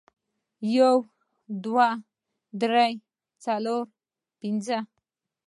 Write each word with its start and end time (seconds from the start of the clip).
یو، 0.75 0.93
دوه، 1.63 1.89
درې، 2.61 2.89
څلور، 3.43 3.83
پنځه 4.39 4.79